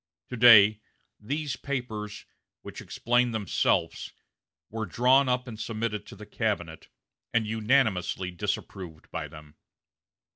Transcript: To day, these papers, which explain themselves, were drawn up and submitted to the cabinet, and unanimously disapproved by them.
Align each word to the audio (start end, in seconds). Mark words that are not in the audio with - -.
To 0.29 0.35
day, 0.35 0.81
these 1.19 1.55
papers, 1.55 2.25
which 2.63 2.81
explain 2.81 3.33
themselves, 3.33 4.11
were 4.71 4.87
drawn 4.87 5.29
up 5.29 5.47
and 5.47 5.59
submitted 5.59 6.07
to 6.07 6.15
the 6.15 6.25
cabinet, 6.25 6.87
and 7.35 7.45
unanimously 7.45 8.31
disapproved 8.31 9.11
by 9.11 9.27
them. 9.27 9.57